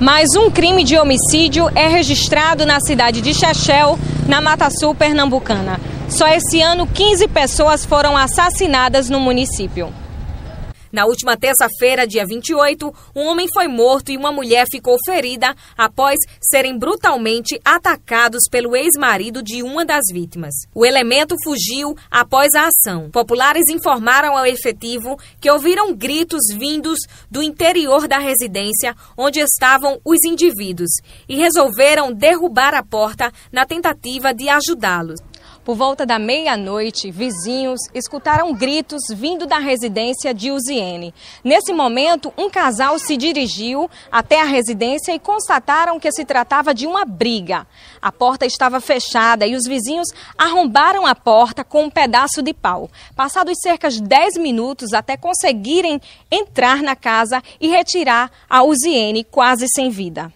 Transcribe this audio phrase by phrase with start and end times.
[0.00, 3.98] Mais um crime de homicídio é registrado na cidade de Chechel,
[4.28, 5.80] na Mata Sul pernambucana.
[6.08, 9.92] Só esse ano, 15 pessoas foram assassinadas no município.
[10.92, 16.18] Na última terça-feira, dia 28, um homem foi morto e uma mulher ficou ferida após
[16.40, 20.54] serem brutalmente atacados pelo ex-marido de uma das vítimas.
[20.74, 23.10] O elemento fugiu após a ação.
[23.10, 26.98] Populares informaram ao efetivo que ouviram gritos vindos
[27.30, 30.90] do interior da residência onde estavam os indivíduos
[31.28, 35.20] e resolveram derrubar a porta na tentativa de ajudá-los.
[35.68, 41.12] Por volta da meia-noite, vizinhos escutaram gritos vindo da residência de Uziene.
[41.44, 46.86] Nesse momento, um casal se dirigiu até a residência e constataram que se tratava de
[46.86, 47.66] uma briga.
[48.00, 52.88] A porta estava fechada e os vizinhos arrombaram a porta com um pedaço de pau.
[53.14, 56.00] Passados cerca de 10 minutos até conseguirem
[56.30, 60.32] entrar na casa e retirar a Uziene quase sem vida.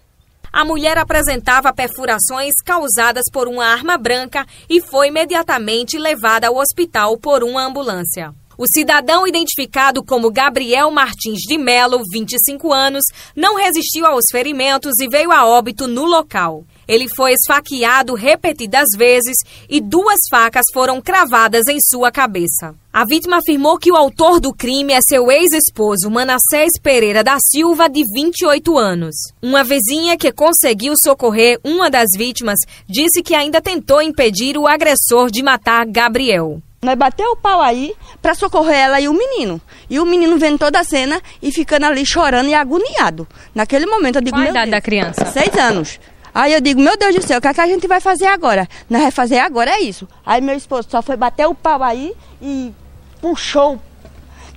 [0.52, 7.16] A mulher apresentava perfurações causadas por uma arma branca e foi imediatamente levada ao hospital
[7.16, 8.34] por uma ambulância.
[8.58, 13.02] O cidadão identificado como Gabriel Martins de Melo, 25 anos,
[13.34, 16.64] não resistiu aos ferimentos e veio a óbito no local.
[16.92, 22.74] Ele foi esfaqueado repetidas vezes e duas facas foram cravadas em sua cabeça.
[22.92, 27.88] A vítima afirmou que o autor do crime é seu ex-esposo, Manassés Pereira da Silva,
[27.88, 29.14] de 28 anos.
[29.40, 35.30] Uma vizinha que conseguiu socorrer uma das vítimas disse que ainda tentou impedir o agressor
[35.30, 36.60] de matar Gabriel.
[36.82, 39.58] Nós bateu o pau aí para socorrer ela e o menino.
[39.88, 43.26] E o menino vendo toda a cena e ficando ali chorando e agoniado.
[43.54, 45.26] Naquele momento eu digo, Qual a meu idade Deus, da criança?
[45.26, 45.98] Seis anos.
[46.34, 48.26] Aí eu digo, meu Deus do céu, o que, é que a gente vai fazer
[48.26, 48.68] agora?
[48.88, 50.08] Nós vamos fazer agora é isso.
[50.24, 52.72] Aí meu esposo só foi bater o pau aí e
[53.20, 53.80] puxou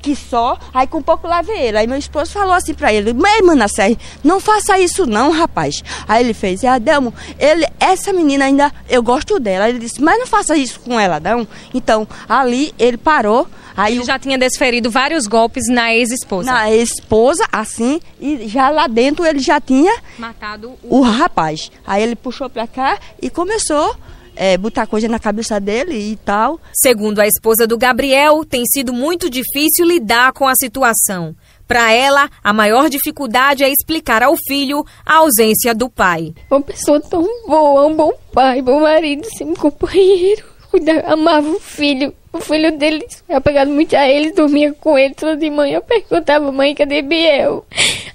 [0.05, 1.79] que só, aí com pouco lavei ele.
[1.79, 5.81] Aí meu esposo falou assim pra ele, mas Manassés, não faça isso não, rapaz.
[6.07, 9.67] Aí ele fez, e Adelmo, ele, essa menina ainda, eu gosto dela.
[9.67, 11.47] Ele disse, mas não faça isso com ela, não.
[11.73, 16.51] Então, ali ele parou, aí Ele já tinha desferido vários golpes na ex-esposa.
[16.51, 20.99] na esposa, assim, e já lá dentro ele já tinha Matado o...
[20.99, 21.71] o rapaz.
[21.83, 23.95] Aí ele puxou pra cá e começou
[24.37, 26.59] a botar coisa na cabeça dele e tal.
[26.73, 31.35] Segundo a esposa do Gabriel, tem sido muito difícil lidar com a situação.
[31.67, 36.33] Para ela, a maior dificuldade é explicar ao filho a ausência do pai.
[36.49, 40.54] Uma pessoa tão boa, um bom pai, bom marido, sempre companheiro.
[40.75, 42.13] Cuida- Amava o filho.
[42.33, 45.75] O filho dele, eu apegado muito a ele, dormia com ele toda de manhã.
[45.77, 47.65] Eu perguntava, mãe, cadê Biel?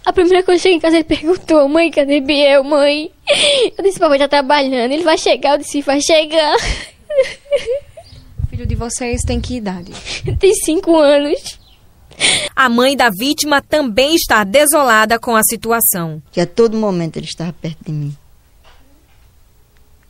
[0.04, 3.10] A primeira coisa que eu cheguei em casa, ele perguntou, mãe, cadê Biel, mãe?
[3.78, 5.52] Eu disse, papai tá trabalhando, ele vai chegar.
[5.52, 6.54] Eu disse, vai chegar.
[8.42, 9.90] O filho de vocês tem que idade?
[10.38, 11.58] Tem cinco anos.
[12.54, 16.22] A mãe da vítima também está desolada com a situação.
[16.30, 18.14] que a todo momento ele estava perto de mim.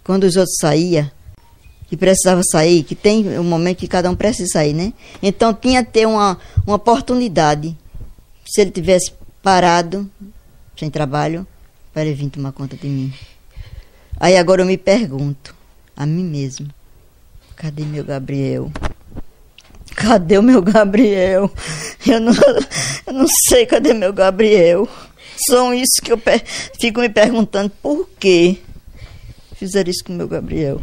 [0.02, 1.08] Quando os outros saíam,
[1.90, 4.92] que precisava sair, que tem um momento que cada um precisa sair, né?
[5.20, 7.76] Então tinha que ter uma, uma oportunidade.
[8.46, 9.12] Se ele tivesse
[9.42, 10.08] parado,
[10.78, 11.44] sem trabalho,
[11.92, 13.12] para ele vir tomar conta de mim.
[14.20, 15.52] Aí agora eu me pergunto,
[15.96, 16.68] a mim mesmo,
[17.56, 18.70] cadê meu Gabriel?
[19.96, 21.50] Cadê o meu Gabriel?
[22.06, 22.32] Eu não,
[23.06, 24.88] eu não sei cadê meu Gabriel.
[25.48, 26.22] São isso que eu
[26.80, 28.60] fico me perguntando por que
[29.56, 30.80] fizeram isso com o meu Gabriel.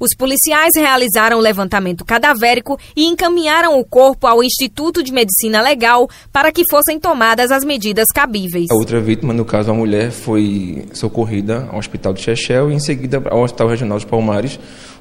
[0.00, 6.08] Os policiais realizaram o levantamento cadavérico e encaminharam o corpo ao Instituto de Medicina Legal
[6.32, 8.68] para que fossem tomadas as medidas cabíveis.
[8.70, 12.80] A outra vítima, no caso a mulher, foi socorrida ao hospital de Chechel e em
[12.80, 14.60] seguida ao Hospital Regional dos Palmares,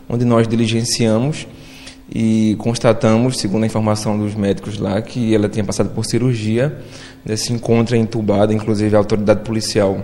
[0.09, 1.45] onde nós diligenciamos
[2.09, 6.79] e constatamos, segundo a informação dos médicos lá, que ela tinha passado por cirurgia,
[7.23, 10.03] né, se encontra entubada, inclusive a autoridade policial,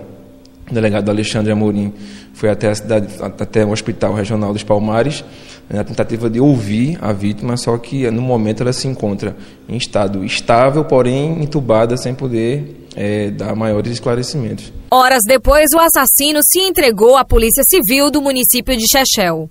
[0.70, 1.92] o delegado Alexandre Amorim,
[2.32, 5.24] foi até a cidade, até o Hospital Regional dos Palmares,
[5.68, 9.36] né, na tentativa de ouvir a vítima, só que no momento ela se encontra
[9.68, 14.72] em estado estável, porém entubada, sem poder eh, dar maiores esclarecimentos.
[14.90, 19.50] Horas depois, o assassino se entregou à Polícia Civil do município de Chechel.